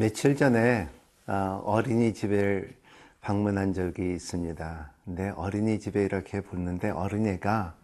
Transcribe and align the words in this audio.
며칠 0.00 0.34
전에 0.34 0.88
어, 1.26 1.62
어린이집을 1.62 2.74
방문한 3.20 3.74
적이 3.74 4.14
있습니다. 4.14 4.92
근데 5.04 5.28
어린이집에 5.36 6.02
이렇게 6.02 6.40
보는데 6.40 6.88
어린애가 6.88 7.74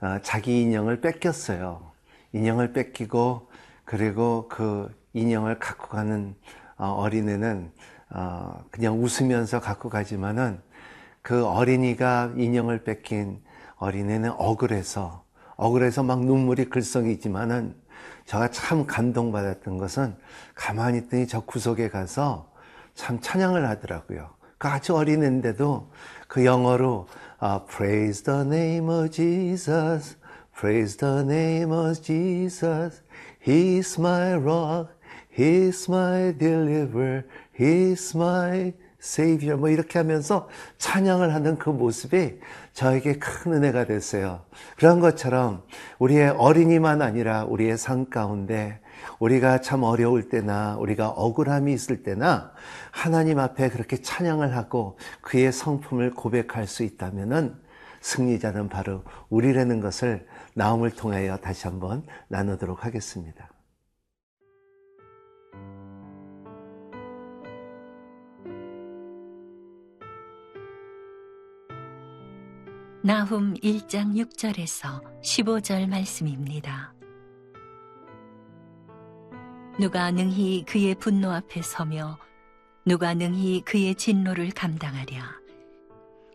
어, 0.00 0.18
자기 0.22 0.62
인형을 0.62 1.00
뺏겼어요. 1.00 1.90
인형을 2.34 2.72
뺏기고 2.72 3.48
그리고 3.84 4.46
그 4.48 4.94
인형을 5.12 5.58
갖고 5.58 5.88
가는 5.88 6.36
어, 6.76 6.86
어린애는 6.86 7.72
그냥 8.70 9.02
웃으면서 9.02 9.58
갖고 9.58 9.88
가지만은 9.88 10.60
그 11.20 11.44
어린이가 11.44 12.34
인형을 12.36 12.84
뺏긴 12.84 13.42
어린애는 13.78 14.30
억울해서 14.38 15.24
억울해서 15.56 16.04
막 16.04 16.24
눈물이 16.24 16.66
글썽이지만은 16.66 17.74
제가 18.26 18.50
참 18.50 18.86
감동받았던 18.86 19.78
것은 19.78 20.14
가만히 20.54 20.98
있더니 20.98 21.26
저 21.26 21.40
구석에 21.40 21.88
가서 21.88 22.50
참 22.94 23.20
찬양을 23.20 23.68
하더라고요. 23.68 24.30
그 24.58 24.68
아주 24.68 24.94
어린애인데도 24.94 25.90
그 26.28 26.44
영어로 26.44 27.08
아, 27.38 27.64
Praise 27.64 28.22
the 28.22 28.40
name 28.40 28.90
of 28.90 29.10
Jesus, 29.10 30.16
Praise 30.54 30.98
the 30.98 31.20
name 31.22 31.72
of 31.72 32.02
Jesus, 32.02 33.02
He's 33.40 33.98
my 33.98 34.34
rock, 34.34 34.92
He's 35.34 35.88
my 35.88 36.36
deliverer, 36.36 37.24
He's 37.58 38.14
my 38.14 38.74
Savior. 39.02 39.58
뭐 39.58 39.68
이렇게 39.68 39.98
하면서 39.98 40.48
찬양을 40.78 41.34
하는 41.34 41.58
그 41.58 41.70
모습이 41.70 42.38
저에게 42.72 43.18
큰 43.18 43.54
은혜가 43.54 43.86
됐어요. 43.86 44.42
그런 44.76 45.00
것처럼 45.00 45.62
우리의 45.98 46.30
어린이만 46.30 47.02
아니라 47.02 47.44
우리의 47.44 47.78
삶 47.78 48.10
가운데 48.10 48.80
우리가 49.18 49.60
참 49.60 49.82
어려울 49.82 50.28
때나 50.28 50.76
우리가 50.78 51.08
억울함이 51.08 51.72
있을 51.72 52.02
때나 52.02 52.52
하나님 52.90 53.38
앞에 53.38 53.70
그렇게 53.70 54.00
찬양을 54.00 54.56
하고 54.56 54.98
그의 55.22 55.52
성품을 55.52 56.12
고백할 56.12 56.66
수 56.66 56.82
있다면은 56.82 57.54
승리자는 58.00 58.68
바로 58.68 59.02
우리라는 59.28 59.80
것을 59.80 60.26
나음을 60.54 60.90
통하여 60.90 61.36
다시 61.36 61.66
한번 61.66 62.02
나누도록 62.28 62.84
하겠습니다. 62.84 63.49
나훔 73.02 73.54
1장 73.54 74.14
6절에서 74.14 75.22
15절 75.22 75.88
말씀입니다. 75.88 76.92
누가 79.78 80.10
능히 80.10 80.66
그의 80.66 80.94
분노 80.96 81.30
앞에 81.30 81.62
서며 81.62 82.18
누가 82.84 83.14
능히 83.14 83.62
그의 83.62 83.94
진노를 83.94 84.50
감당하랴? 84.50 85.32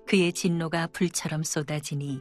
그의 0.08 0.34
진노가 0.34 0.88
불처럼 0.88 1.44
쏟아지니 1.44 2.20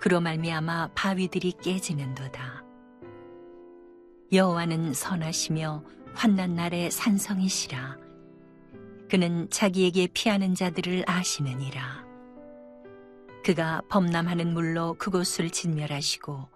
그로 0.00 0.18
말미암아 0.18 0.92
바위들이 0.94 1.52
깨지는도다. 1.62 2.64
여호와는 4.32 4.94
선하시며 4.94 5.84
환난 6.14 6.56
날에 6.56 6.88
산성이시라. 6.88 7.98
그는 9.10 9.50
자기에게 9.50 10.08
피하는 10.14 10.54
자들을 10.54 11.04
아시느니라 11.06 12.03
그가 13.44 13.82
범람하는 13.90 14.54
물로 14.54 14.94
그곳을 14.94 15.50
진멸하시고 15.50 16.48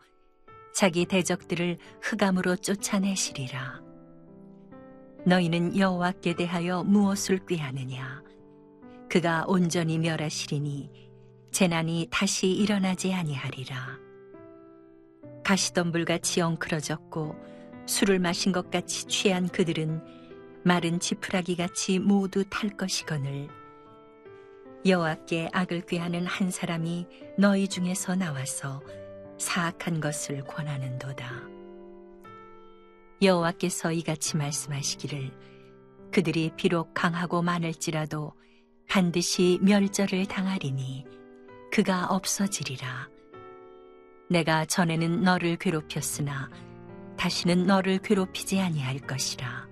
자기 0.73 1.05
대적들을 1.05 1.77
흑암으로 2.01 2.57
쫓아내시리라. 2.57 3.83
너희는 5.27 5.77
여호와께 5.77 6.35
대하여 6.37 6.85
무엇을 6.85 7.45
꾀하느냐? 7.45 8.23
그가 9.11 9.45
온전히 9.47 9.99
멸하시리니 9.99 10.91
재난이 11.51 12.09
다시 12.11 12.51
일어나지 12.53 13.13
아니하리라. 13.13 13.99
가시덤불같이 15.45 16.41
엉클어졌고 16.41 17.37
술을 17.85 18.19
마신 18.19 18.51
것 18.51 18.71
같이 18.71 19.05
취한 19.07 19.49
그들은 19.49 20.03
마른 20.65 21.01
지푸라기 21.01 21.57
같이 21.57 21.99
모두 21.99 22.45
탈 22.49 22.71
것이거늘 22.71 23.49
여호와께 24.87 25.51
악을 25.53 25.83
꾀하는 25.83 26.27
한 26.27 26.51
사람이 26.51 27.07
너희 27.37 27.69
중에서 27.69 28.15
나와서 28.15 28.83
사악한 29.39 30.01
것을 30.01 30.45
권하는도다. 30.45 31.43
여호와께서 33.21 33.93
이같이 33.93 34.37
말씀하시기를 34.37 35.33
그들이 36.13 36.53
비록 36.57 36.95
강하고 36.95 37.43
많을지라도 37.43 38.33
반드시 38.89 39.59
멸절을 39.63 40.27
당하리니 40.27 41.05
그가 41.73 42.07
없어지리라. 42.07 43.09
내가 44.31 44.65
전에는 44.65 45.23
너를 45.23 45.57
괴롭혔으나 45.57 46.51
다시는 47.17 47.67
너를 47.67 47.99
괴롭히지 47.99 48.61
아니할 48.61 48.99
것이라. 49.01 49.68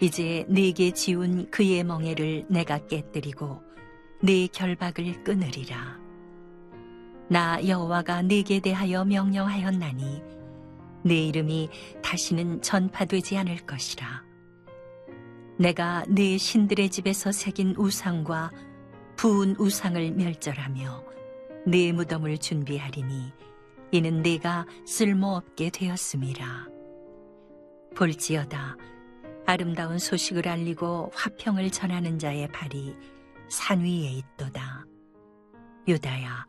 이제 0.00 0.46
네게 0.48 0.92
지운 0.92 1.50
그의 1.50 1.84
멍에를 1.84 2.46
내가 2.48 2.78
깨뜨리고 2.86 3.62
네 4.22 4.46
결박을 4.46 5.22
끊으리라. 5.24 5.98
나 7.28 7.66
여호와가 7.66 8.22
네게 8.22 8.60
대하여 8.60 9.04
명령하였나니 9.04 10.22
네 11.04 11.26
이름이 11.26 11.68
다시는 12.02 12.62
전파되지 12.62 13.36
않을 13.38 13.58
것이라. 13.66 14.24
내가 15.58 16.04
네 16.08 16.38
신들의 16.38 16.88
집에서 16.90 17.30
새긴 17.30 17.74
우상과 17.76 18.50
부은 19.16 19.56
우상을 19.58 20.12
멸절하며 20.12 21.04
네 21.66 21.92
무덤을 21.92 22.38
준비하리니 22.38 23.32
이는 23.92 24.22
네가 24.22 24.66
쓸모없게 24.86 25.70
되었음이라. 25.70 26.68
볼지어다 27.94 28.76
아름다운 29.50 29.98
소식을 29.98 30.46
알리고 30.46 31.10
화평을 31.12 31.72
전하는 31.72 32.20
자의 32.20 32.46
발이 32.46 32.94
산 33.48 33.80
위에 33.80 34.22
있도다. 34.38 34.86
유다야, 35.88 36.46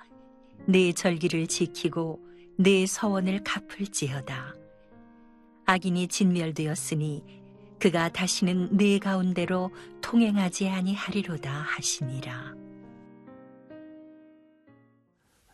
내 0.68 0.94
절기를 0.94 1.48
지키고 1.48 2.20
내 2.60 2.86
서원을 2.86 3.44
갚을지어다. 3.44 4.54
악인이 5.66 6.10
진멸되었으니 6.10 7.42
그가 7.80 8.10
다시는 8.10 8.78
내 8.78 9.00
가운데로 9.00 9.72
통행하지 10.02 10.70
아니하리로다 10.70 11.52
하시니라. 11.52 12.54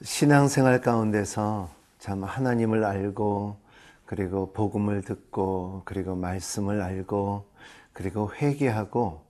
신앙생활 0.02 0.82
가운데서 0.82 1.70
참 1.98 2.26
하나님을 2.26 2.84
알고 2.84 3.58
그리고 4.08 4.54
복음을 4.54 5.02
듣고 5.02 5.82
그리고 5.84 6.16
말씀을 6.16 6.82
알고 6.82 7.46
그리고 7.92 8.32
회개하고 8.34 9.26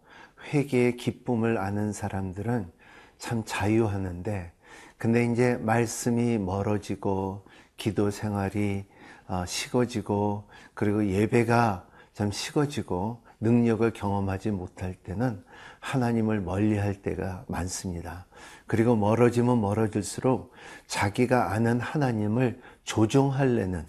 회개의 0.53 0.97
기쁨을 0.97 1.57
아는 1.57 1.91
사람들은 1.91 2.71
참 3.17 3.41
자유하는데 3.43 4.51
근데 4.99 5.25
이제 5.25 5.57
말씀이 5.57 6.37
멀어지고 6.37 7.43
기도 7.75 8.11
생활이 8.11 8.85
어, 9.27 9.45
식어지고 9.47 10.47
그리고 10.75 11.07
예배가 11.07 11.87
좀 12.13 12.31
식어지고 12.31 13.23
능력을 13.39 13.91
경험하지 13.93 14.51
못할 14.51 14.93
때는 14.93 15.43
하나님을 15.79 16.39
멀리 16.41 16.77
할 16.77 17.01
때가 17.01 17.45
많습니다. 17.47 18.27
그리고 18.67 18.95
멀어지면 18.95 19.59
멀어질수록 19.59 20.51
자기가 20.85 21.51
아는 21.51 21.79
하나님을 21.79 22.61
조종하려는 22.83 23.85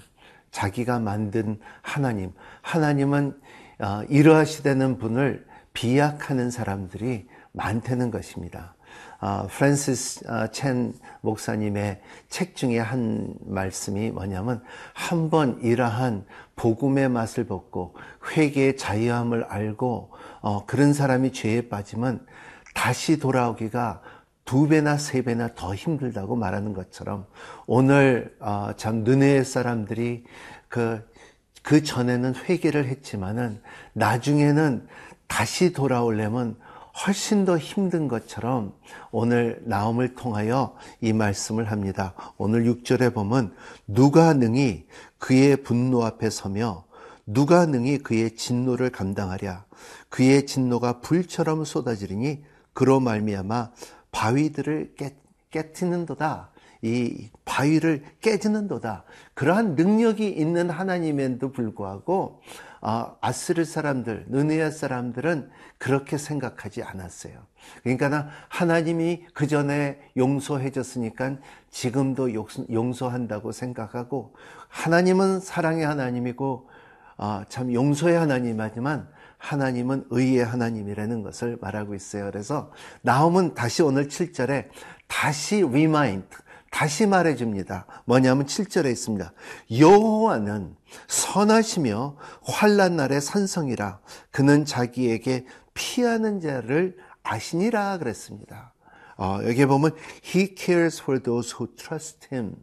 자기가 0.51 0.99
만든 0.99 1.59
하나님, 1.83 2.33
하나님은 2.63 3.39
어, 3.81 4.03
이러하시다는 4.09 4.99
분을 4.99 5.47
비약하는 5.73 6.51
사람들이 6.51 7.29
많다는 7.53 8.11
것입니다. 8.11 8.75
어, 9.21 9.49
프랜시스 9.51 10.29
어, 10.29 10.47
첸 10.49 10.93
목사님의 11.23 12.01
책 12.29 12.55
중에 12.57 12.79
한 12.79 13.35
말씀이 13.41 14.11
뭐냐면 14.11 14.63
한 14.95 15.31
번 15.31 15.61
이러한 15.61 16.25
복음의 16.57 17.09
맛을 17.09 17.45
벗고 17.47 17.95
회개의 18.31 18.77
자유함을 18.77 19.45
알고 19.45 20.11
어, 20.41 20.67
그런 20.67 20.93
사람이 20.93 21.33
죄에 21.33 21.69
빠지면 21.69 22.25
다시 22.75 23.19
돌아오기가 23.19 24.01
두 24.49 24.67
배나 24.67 24.97
세 24.97 25.21
배나 25.21 25.51
더 25.55 25.75
힘들다고 25.75 26.35
말하는 26.35 26.73
것처럼 26.73 27.27
오늘 27.67 28.35
어, 28.41 28.71
참 28.79 29.05
느네의 29.05 29.45
사람들이 29.45 30.25
그, 30.69 31.07
그 31.63 31.83
전에는 31.83 32.35
회개를 32.35 32.87
했지만은 32.87 33.61
나중에는 33.93 34.89
다시 35.27 35.75
돌아오려면 35.75 36.57
훨씬 37.05 37.45
더 37.45 37.59
힘든 37.59 38.09
것처럼 38.09 38.73
오늘 39.11 39.61
나음을 39.67 40.15
통하여 40.15 40.75
이 41.03 41.13
말씀을 41.13 41.71
합니다. 41.71 42.15
오늘 42.39 42.65
6절에 42.65 43.13
보면 43.13 43.55
누가 43.87 44.33
능히 44.33 44.87
그의 45.19 45.63
분노 45.63 46.07
앞에 46.07 46.31
서며 46.31 46.87
누가 47.27 47.67
능히 47.67 47.99
그의 47.99 48.35
진노를 48.35 48.93
감당하랴 48.93 49.67
그의 50.09 50.47
진노가 50.47 51.01
불처럼 51.01 51.67
쏟아지리니 51.67 52.45
그로 52.73 52.99
말미암아 53.01 53.73
바위들을 54.13 54.95
깨, 54.97 55.15
깨트는도다 55.51 56.51
이 56.83 57.31
바위를 57.45 58.05
깨지는도다 58.21 59.05
그러한 59.35 59.75
능력이 59.75 60.29
있는 60.29 60.71
하나님에도 60.71 61.51
불구하고 61.51 62.41
아, 62.81 63.17
아스르 63.21 63.65
사람들, 63.65 64.27
느네아 64.29 64.71
사람들은 64.71 65.51
그렇게 65.79 66.17
생각하지 66.17 66.85
않았어요. 66.85 67.35
그러니까 67.83 68.29
하나님이 68.49 69.27
그 69.35 69.49
전에 69.49 69.99
용서해 70.17 70.71
줬으니까 70.71 71.39
지금도 71.71 72.35
용서한다고 72.71 73.51
생각하고 73.51 74.35
하나님은 74.69 75.41
사랑의 75.41 75.85
하나님이고 75.85 76.69
아, 77.17 77.45
참 77.49 77.73
용서의 77.73 78.17
하나님이지만 78.17 79.09
하나님은 79.39 80.07
의의 80.11 80.45
하나님이라는 80.45 81.23
것을 81.23 81.59
말하고 81.61 81.95
있어요. 81.95 82.31
그래서 82.31 82.71
나오면 83.03 83.55
다시 83.55 83.83
오늘 83.83 84.09
7절에 84.09 84.69
다시 85.07 85.63
remind, 85.63 86.29
다시 86.71 87.07
말해 87.07 87.35
줍니다. 87.35 87.87
뭐냐면 88.05 88.47
7절에 88.47 88.91
있습니다. 88.91 89.33
여호와는 89.79 90.77
선하시며 91.07 92.17
환란 92.43 92.97
날의 92.97 93.21
산성이라 93.21 94.01
그는 94.31 94.65
자기에게 94.65 95.47
피하는 95.73 96.41
자를 96.41 96.97
아시니라 97.23 97.99
그랬습니다. 97.99 98.75
어, 99.17 99.39
여기에 99.45 99.67
보면 99.67 99.95
He 100.25 100.55
cares 100.57 101.01
for 101.01 101.23
those 101.23 101.55
who 101.55 101.75
trust 101.77 102.29
Him 102.33 102.55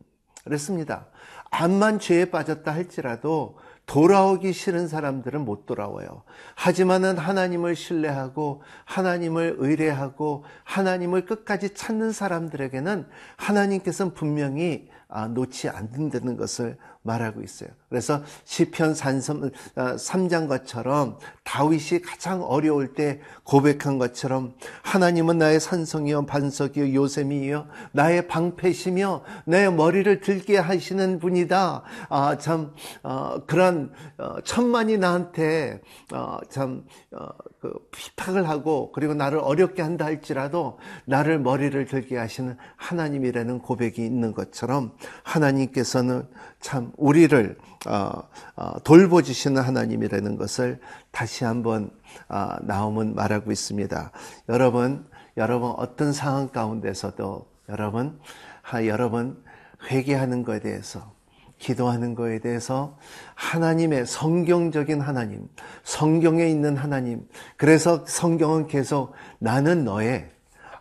그랬습니다. 0.44 1.08
암만 1.50 2.00
죄에 2.00 2.26
빠졌다 2.26 2.72
할지라도 2.72 3.58
돌아오기 3.86 4.52
싫은 4.54 4.88
사람들은 4.88 5.46
못 5.46 5.66
돌아와요. 5.66 6.24
하지만은 6.56 7.18
하나님을 7.18 7.76
신뢰하고 7.76 8.64
하나님을 8.86 9.56
의뢰하고 9.60 10.44
하나님을 10.64 11.26
끝까지 11.26 11.74
찾는 11.74 12.12
사람들에게는 12.12 13.08
하나님께서는 13.38 14.14
분명히 14.14 14.90
아, 15.08 15.28
놓지 15.28 15.70
않는다는 15.70 16.36
것을 16.36 16.78
말하고 17.04 17.42
있어요. 17.42 17.70
그래서 17.90 18.24
시편 18.46 18.94
3장 18.94 20.44
어, 20.46 20.48
것처럼 20.48 21.18
다윗이 21.44 22.02
가장 22.02 22.44
어려울 22.44 22.94
때 22.94 23.22
고백한 23.44 24.00
것처럼 24.00 24.56
하나님은 24.82 25.38
나의 25.38 25.60
산성이요 25.60 26.26
반석이요 26.26 26.94
요셉이요 26.94 27.68
나의 27.92 28.28
방패시며 28.28 29.24
내 29.46 29.70
머리를 29.70 30.20
들게 30.22 30.58
하시는 30.58 31.20
분이다. 31.20 31.84
아, 32.10 32.38
참 32.38 32.74
어, 33.04 33.46
그런 33.46 33.92
어, 34.18 34.42
천만이 34.44 34.98
나한테 34.98 35.82
어, 36.14 36.40
참 36.50 36.86
어, 37.12 37.28
그 37.60 37.74
피팍을 37.92 38.48
하고 38.50 38.92
그리고 38.92 39.14
나를 39.14 39.40
어렵게 39.40 39.82
한다 39.82 40.06
할지라도 40.06 40.80
나를 41.06 41.40
머리를 41.40 41.86
들게 41.86 42.18
하시는 42.18 42.58
하나님이라는 42.76 43.60
고백이 43.60 44.04
있는 44.04 44.34
것처럼 44.34 44.94
하나님께서는 45.24 46.28
참 46.60 46.92
우리를 46.98 47.58
돌보주시는 48.84 49.62
하나님이라는 49.62 50.38
것을 50.38 50.80
다시 51.12 51.44
한번 51.44 51.92
어, 52.30 52.50
나오면 52.62 53.16
말하고 53.16 53.52
있습니다. 53.52 54.12
여러분, 54.50 55.06
여러분 55.38 55.74
어떤 55.78 56.14
상황 56.14 56.50
가운데서도 56.50 57.48
여러분, 57.70 58.20
여러분 58.86 59.44
회개하는 59.90 60.44
것에 60.44 60.60
대해서 60.60 61.14
기도하는 61.58 62.16
것에 62.16 62.40
대해서 62.40 62.98
하나님의 63.36 64.06
성경적인 64.06 65.02
하나님, 65.02 65.48
성경에 65.84 66.48
있는 66.48 66.76
하나님. 66.78 67.28
그래서 67.58 68.06
성경은 68.06 68.68
계속 68.68 69.14
나는 69.40 69.86
너의 69.86 70.30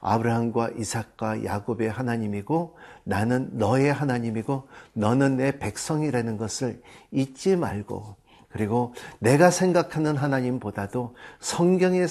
아브라함과 0.04 0.72
이삭과 0.76 1.44
야곱의 1.44 1.90
하나님이고 1.90 2.76
나는 3.04 3.48
너의 3.54 3.90
하나님이고 3.90 4.68
너는 4.92 5.38
내 5.38 5.58
백성이라는 5.58 6.36
것을 6.36 6.82
잊지 7.10 7.56
말고 7.56 8.16
그리고 8.50 8.94
내가 9.18 9.50
생각하는 9.50 10.16
하나님보다도 10.16 11.16
성경에 11.40 12.06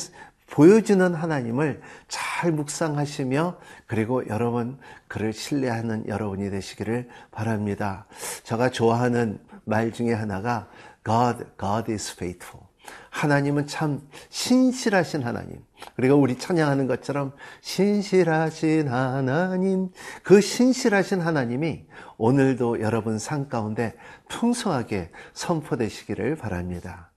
보여주는 0.47 1.13
하나님을 1.13 1.81
잘 2.07 2.51
묵상하시며 2.51 3.57
그리고 3.85 4.27
여러분 4.27 4.79
그를 5.07 5.31
신뢰하는 5.31 6.07
여러분이 6.07 6.49
되시기를 6.49 7.07
바랍니다. 7.31 8.07
제가 8.43 8.71
좋아하는 8.71 9.39
말 9.65 9.91
중에 9.91 10.13
하나가 10.13 10.67
God, 11.05 11.45
God 11.59 11.91
is 11.91 12.11
faithful. 12.11 12.65
하나님은 13.11 13.67
참 13.67 14.01
신실하신 14.29 15.23
하나님. 15.23 15.63
그리고 15.95 16.15
우리 16.15 16.37
찬양하는 16.37 16.87
것처럼 16.87 17.33
신실하신 17.61 18.87
하나님, 18.87 19.89
그 20.23 20.41
신실하신 20.41 21.21
하나님이 21.21 21.85
오늘도 22.17 22.81
여러분 22.81 23.19
삶 23.19 23.49
가운데 23.49 23.95
풍성하게 24.29 25.11
선포되시기를 25.33 26.35
바랍니다. 26.35 27.13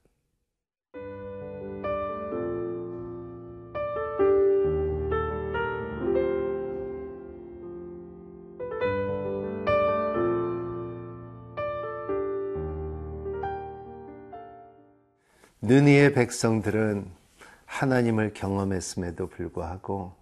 느니의 15.62 16.12
백성들은 16.12 17.25
하나님을 17.66 18.32
경험했음에도 18.34 19.28
불구하고 19.28 20.14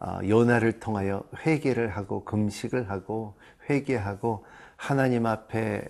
어, 0.00 0.18
요나를 0.26 0.80
통하여 0.80 1.22
회개를 1.44 1.90
하고 1.90 2.24
금식을 2.24 2.90
하고 2.90 3.34
회개하고 3.68 4.44
하나님 4.76 5.26
앞에 5.26 5.84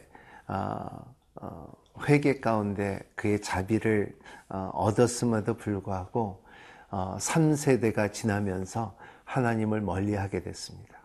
어, 0.48 1.14
어, 1.36 1.72
회개 2.08 2.40
가운데 2.40 3.00
그의 3.14 3.40
자비를 3.40 4.18
얻었음에도 4.48 5.54
불구하고 5.54 6.42
3세대가 6.90 8.12
지나면서 8.12 8.96
하나님을 9.24 9.82
멀리하게 9.82 10.42
됐습니다. 10.42 10.98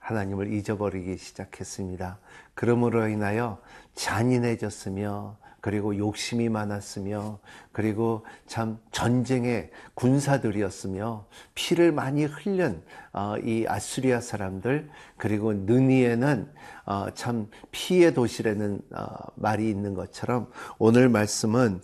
하나님을 0.00 0.52
잊어버리기 0.52 1.16
시작했습니다. 1.18 2.18
그러므로 2.54 3.06
인하여 3.06 3.58
잔인해졌으며 3.94 5.36
그리고 5.60 5.96
욕심이 5.96 6.48
많았으며 6.48 7.38
그리고 7.72 8.24
참 8.46 8.78
전쟁의 8.92 9.70
군사들이었으며 9.94 11.26
피를 11.54 11.92
많이 11.92 12.24
흘린 12.24 12.82
어, 13.12 13.34
이 13.44 13.66
아수리아 13.68 14.20
사람들 14.20 14.88
그리고 15.16 15.52
느니에는 15.52 16.50
어, 16.86 17.06
참 17.14 17.48
피의 17.70 18.14
도시라는 18.14 18.80
어, 18.94 19.06
말이 19.36 19.68
있는 19.68 19.94
것처럼 19.94 20.50
오늘 20.78 21.08
말씀은 21.08 21.80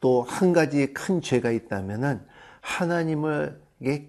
또 0.00 0.22
한 0.22 0.52
가지 0.52 0.92
큰 0.92 1.20
죄가 1.20 1.50
있다면은 1.50 2.20
하나님을 2.60 3.60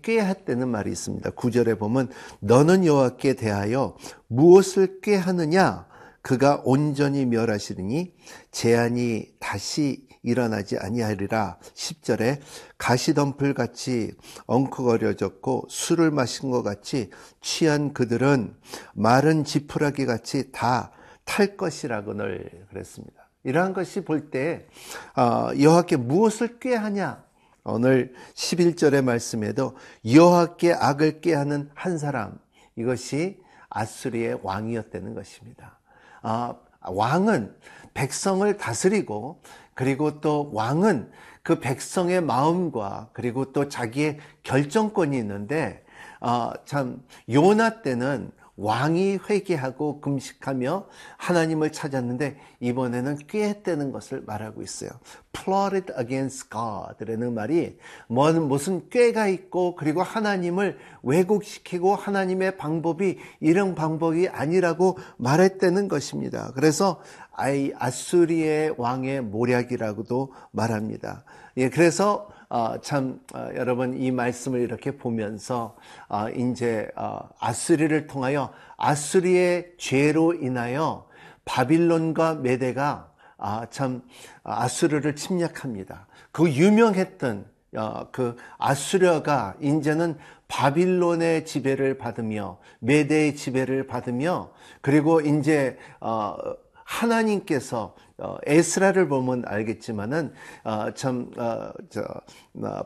꾀했다는 0.02 0.70
말이 0.70 0.92
있습니다. 0.92 1.32
구절에 1.32 1.76
보면 1.76 2.10
너는 2.40 2.86
여호와께 2.86 3.34
대하여 3.34 3.98
무엇을 4.28 5.02
꾀하느냐 5.02 5.88
그가 6.26 6.62
온전히 6.66 7.26
멸하시리니 7.26 8.16
재앙이 8.50 9.34
다시 9.40 10.08
일어나지 10.24 10.76
아니하리라 10.80 11.60
10절에 11.76 12.40
가시덤불 12.80 13.54
같이 13.54 14.12
엉크거려졌고 14.48 15.68
술을 15.70 16.10
마신 16.10 16.50
것 16.50 16.64
같이 16.64 17.12
취한 17.42 17.94
그들은 17.94 18.56
마른 18.96 19.44
지푸라기 19.44 20.06
같이 20.08 20.52
다 20.52 20.92
탈 21.26 21.58
것이라고늘 21.58 22.68
그랬습니다. 22.70 23.30
이러한 23.44 23.74
것이 23.74 24.02
볼때 24.02 24.68
어, 25.16 25.50
여호와께 25.60 25.98
무엇을 25.98 26.60
꾀하냐 26.60 27.24
오늘 27.64 28.14
11절의 28.36 29.04
말씀에도 29.04 29.76
여호와께 30.10 30.74
악을 30.74 31.22
꾀하는 31.22 31.70
한 31.74 31.98
사람 31.98 32.40
이것이 32.76 33.40
아수리의 33.70 34.40
왕이었다는 34.44 35.14
것입니다. 35.14 35.80
아, 36.28 36.56
왕은 36.82 37.56
백성을 37.94 38.58
다스리고 38.58 39.42
그리고 39.76 40.22
또 40.22 40.50
왕은 40.54 41.12
그 41.44 41.60
백성의 41.60 42.22
마음과 42.22 43.10
그리고 43.14 43.52
또 43.52 43.70
자기의 43.70 44.18
결정권이 44.42 45.16
있는데 45.20 45.84
어, 46.20 46.52
참 46.66 47.04
요나 47.30 47.84
때는 47.84 48.32
왕이 48.58 49.20
회개하고 49.30 50.00
금식하며 50.00 50.88
하나님을 51.18 51.72
찾았는데 51.72 52.38
이번에는 52.62 53.18
꾀했다는 53.28 53.92
것을 53.92 54.24
말하고 54.26 54.62
있어요. 54.62 54.92
plotted 55.34 55.94
against 56.00 56.50
God라는 56.50 57.34
말이 57.34 57.78
뭔 58.08 58.48
무슨 58.48 58.90
꾀가 58.90 59.28
있고 59.28 59.76
그리고 59.76 60.02
하나님을 60.02 60.78
왜곡시키고 61.04 61.96
하나님의 61.96 62.58
방법이 62.58 63.18
이런 63.42 63.76
방법이 63.76 64.30
아니라고 64.30 64.98
말했다는 65.18 65.90
것입니다. 65.90 66.52
그래서 66.56 67.02
아이 67.34 67.74
아수리의 67.78 68.76
왕의 68.78 69.22
모략이라고도 69.22 70.34
말합니다. 70.52 71.26
예, 71.58 71.70
그래서 71.70 72.30
어, 72.50 72.80
참 72.82 73.20
어, 73.34 73.50
여러분 73.56 74.00
이 74.00 74.12
말씀을 74.12 74.60
이렇게 74.60 74.92
보면서 74.92 75.76
어, 76.08 76.30
이제 76.30 76.90
어, 76.96 77.20
아수리를 77.40 78.08
통하여 78.08 78.54
아수리의 78.78 79.74
죄로 79.78 80.34
인하여 80.34 81.08
바빌론과 81.46 82.36
메대가 82.36 83.12
아, 83.38 83.68
참 83.70 84.02
아수르를 84.44 85.16
침략합니다. 85.16 86.08
그 86.32 86.50
유명했던 86.50 87.46
어, 87.78 88.08
그 88.12 88.36
아수르가 88.58 89.56
이제는 89.62 90.18
바빌론의 90.48 91.46
지배를 91.46 91.98
받으며 91.98 92.60
메대의 92.80 93.36
지배를 93.36 93.88
받으며 93.88 94.52
그리고 94.82 95.20
이제 95.22 95.78
어, 96.00 96.36
하나님께서 96.84 97.96
어, 98.18 98.38
에스라를 98.46 99.08
보면 99.08 99.44
알겠지만은 99.46 100.34
어, 100.64 100.94
참 100.94 101.32
어, 101.38 101.72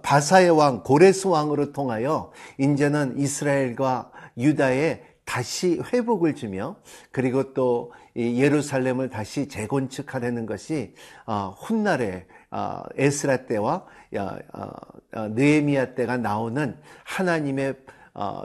바사의 0.01 0.49
왕 0.49 0.83
고레스 0.83 1.27
왕으로 1.27 1.71
통하여 1.71 2.31
이제는 2.57 3.17
이스라엘과 3.19 4.11
유다의 4.37 5.03
다시 5.25 5.79
회복을 5.93 6.33
주며 6.33 6.77
그리고 7.11 7.53
또 7.53 7.93
예루살렘을 8.15 9.09
다시 9.09 9.47
재건축하려는 9.47 10.47
것이 10.47 10.95
어, 11.27 11.55
훗날에 11.59 12.25
어, 12.49 12.81
에스라 12.95 13.45
때와 13.45 13.85
어, 14.15 15.27
느헤미야 15.29 15.93
때가 15.93 16.17
나오는 16.17 16.75
하나님의 17.03 17.75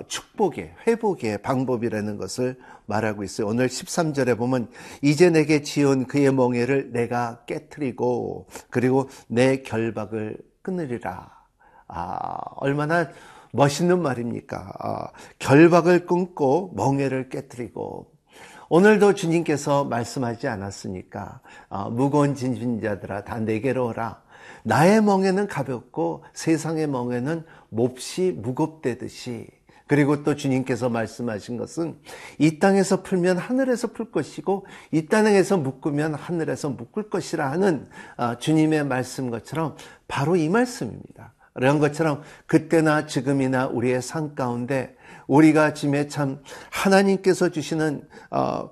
축복의 0.08 0.74
회복의 0.86 1.42
방법이라는 1.42 2.16
것을 2.16 2.58
말하고 2.86 3.24
있어요. 3.24 3.48
오늘 3.48 3.68
13절에 3.68 4.36
보면 4.36 4.68
이제 5.02 5.30
내게 5.30 5.62
지은 5.62 6.06
그의 6.06 6.32
멍에를 6.32 6.92
내가 6.92 7.44
깨뜨리고 7.46 8.48
그리고 8.70 9.08
내 9.28 9.62
결박을 9.62 10.38
끊으리라. 10.62 11.30
아, 11.88 12.38
얼마나 12.56 13.08
멋있는 13.52 14.02
말입니까? 14.02 14.72
아, 14.78 15.08
결박을 15.38 16.06
끊고 16.06 16.72
멍해를 16.74 17.28
깨뜨리고 17.28 18.12
오늘도 18.68 19.14
주님께서 19.14 19.84
말씀하지 19.84 20.48
않았습니까? 20.48 21.40
아, 21.68 21.88
무거운 21.90 22.34
진진자들아 22.34 23.24
다 23.24 23.38
내게로 23.38 23.88
오라. 23.88 24.22
나의 24.64 25.02
멍에는 25.02 25.46
가볍고 25.46 26.24
세상의 26.32 26.86
멍에는 26.86 27.44
몹시 27.74 28.32
무겁대듯이 28.36 29.46
그리고 29.86 30.22
또 30.22 30.34
주님께서 30.34 30.88
말씀하신 30.88 31.58
것은 31.58 31.98
이 32.38 32.58
땅에서 32.58 33.02
풀면 33.02 33.36
하늘에서 33.36 33.88
풀 33.88 34.10
것이고 34.10 34.66
이 34.92 35.06
땅에서 35.06 35.58
묶으면 35.58 36.14
하늘에서 36.14 36.70
묶을 36.70 37.10
것이라 37.10 37.50
하는 37.50 37.86
아, 38.16 38.38
주님의 38.38 38.84
말씀 38.86 39.30
것처럼 39.30 39.76
바로 40.08 40.36
이 40.36 40.48
말씀입니다. 40.48 41.34
그런 41.52 41.78
것처럼 41.78 42.22
그때나 42.46 43.06
지금이나 43.06 43.66
우리의 43.68 44.02
삶 44.02 44.34
가운데 44.34 44.96
우리가 45.26 45.74
지금에 45.74 46.08
참 46.08 46.42
하나님께서 46.70 47.50
주시는 47.50 48.08
어, 48.30 48.70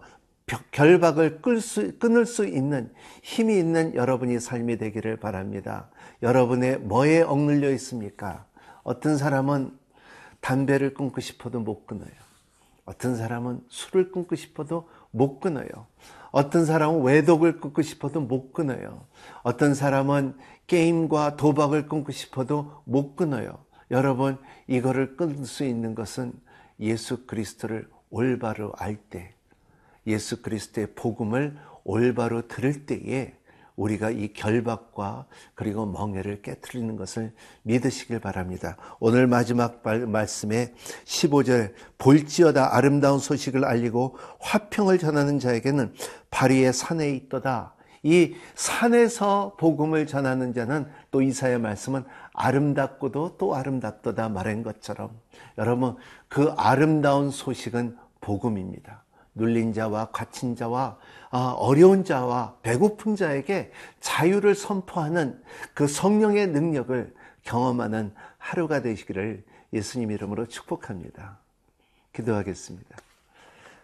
결박을 0.73 1.41
끌 1.41 1.61
수, 1.61 1.99
끊을 1.99 2.27
수 2.27 2.47
있는 2.47 2.91
힘이 3.23 3.59
있는 3.59 3.95
여러분이 3.95 4.41
삶이 4.41 4.79
되기를 4.79 5.19
바랍니다. 5.19 5.91
여러분의 6.23 6.79
뭐에 6.79 7.23
억눌려 7.23 7.71
있습니까? 7.71 8.47
어떤 8.83 9.17
사람은 9.17 9.77
담배를 10.41 10.95
끊고 10.95 11.21
싶어도 11.21 11.61
못 11.61 11.87
끊어요. 11.87 12.11
어떤 12.85 13.17
사람은 13.17 13.65
술을 13.69 14.11
끊고 14.11 14.35
싶어도 14.35 14.89
못 15.11 15.41
끊어요. 15.41 15.87
어떤 16.33 16.65
사람은 16.65 17.03
외독을 17.03 17.61
끊고 17.61 17.83
싶어도 17.83 18.21
못 18.21 18.53
끊어요. 18.53 19.05
어떤 19.43 19.75
사람은 19.75 20.37
게임과 20.67 21.37
도박을 21.37 21.87
끊고 21.87 22.11
싶어도 22.11 22.83
못 22.85 23.15
끊어요. 23.15 23.65
여러분, 23.91 24.39
이거를 24.67 25.17
끊을 25.17 25.45
수 25.45 25.65
있는 25.65 25.95
것은 25.95 26.33
예수 26.81 27.27
그리스도를 27.27 27.89
올바로 28.11 28.73
알 28.79 28.97
때, 28.97 29.35
예수 30.07 30.43
그리스도의 30.43 30.95
복음을 30.95 31.57
올바로 31.85 32.49
들을 32.49 32.87
때에 32.87 33.35
우리가 33.77 34.11
이 34.11 34.33
결박과 34.33 35.27
그리고 35.55 35.87
멍해를 35.87 36.43
깨뜨리는 36.43 36.97
것을 36.97 37.33
믿으시길 37.63 38.21
바랍니다. 38.21 38.77
오늘 39.01 39.27
마지막 39.27 39.83
말씀에 39.83 40.75
15절 41.05 41.73
볼지어다 41.99 42.77
아름다운 42.77 43.19
소식을 43.19 43.65
알리고 43.65 44.17
화평을 44.41 44.99
전하는 44.99 45.39
자에게는 45.39 45.95
바리의 46.31 46.73
산에 46.73 47.11
있도다. 47.11 47.75
이 48.03 48.35
산에서 48.55 49.55
복음을 49.59 50.07
전하는 50.07 50.53
자는 50.53 50.91
또 51.11 51.23
이사의 51.23 51.61
말씀은 51.61 52.05
아름답고도 52.33 53.37
또 53.39 53.55
아름답도다 53.55 54.29
말한 54.29 54.65
것처럼 54.65 55.11
여러분 55.57 55.97
그 56.29 56.53
아름다운 56.57 57.31
소식은 57.31 57.97
복음입니다. 58.21 59.05
눌린 59.35 59.73
자와 59.73 60.07
갇힌 60.13 60.57
자와 60.57 60.99
아, 61.31 61.55
어려운 61.57 62.05
자와 62.05 62.57
배고픈 62.63 63.17
자에게 63.17 63.73
자유를 64.01 64.55
선포하는 64.55 65.43
그 65.73 65.87
성령의 65.87 66.49
능력을 66.49 67.15
경험하는 67.45 68.13
하루가 68.39 68.83
되시기를 68.83 69.43
예수님 69.73 70.11
이름으로 70.11 70.47
축복합니다. 70.47 71.39
기도하겠습니다. 72.13 72.97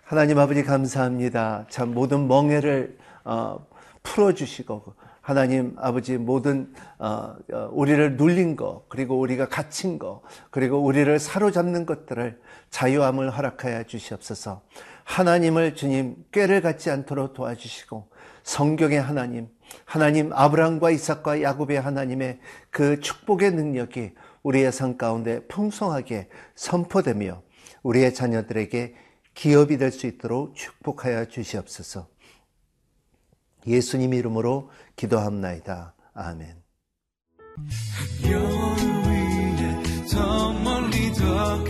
하나님 0.04 0.38
아버지 0.38 0.62
감사합니다. 0.62 1.66
참 1.70 1.94
모든 1.94 2.28
멍해를 2.28 2.98
어, 3.24 3.66
풀어주시고 4.02 4.94
하나님 5.20 5.76
아버지 5.78 6.16
모든 6.16 6.72
어, 6.98 7.36
어, 7.52 7.68
우리를 7.72 8.16
눌린 8.16 8.56
것 8.56 8.88
그리고 8.88 9.18
우리가 9.18 9.48
갇힌 9.48 9.98
것 9.98 10.22
그리고 10.50 10.82
우리를 10.82 11.18
사로잡는 11.18 11.84
것들을 11.84 12.40
자유함을 12.70 13.30
허락하여 13.30 13.84
주시옵소서. 13.84 14.62
하나님을 15.08 15.74
주님 15.74 16.16
꾀를 16.32 16.60
갖지 16.60 16.90
않도록 16.90 17.32
도와주시고 17.32 18.10
성경의 18.42 19.00
하나님 19.00 19.48
하나님 19.86 20.32
아브라함과 20.34 20.90
이삭과 20.90 21.40
야곱의 21.42 21.80
하나님의 21.80 22.38
그 22.70 23.00
축복의 23.00 23.52
능력이 23.52 24.12
우리의 24.42 24.70
삶 24.70 24.98
가운데 24.98 25.46
풍성하게 25.48 26.28
선포되며 26.54 27.42
우리의 27.82 28.12
자녀들에게 28.14 28.94
기업이 29.34 29.78
될 29.78 29.92
수 29.92 30.06
있도록 30.06 30.54
축복하여 30.54 31.26
주시옵소서. 31.26 32.08
예수님 33.66 34.12
이름으로 34.12 34.70
기도합나이다. 34.96 35.94
아멘. 36.12 36.62
더 40.10 40.52
멀리 40.52 41.12
더 41.12 41.64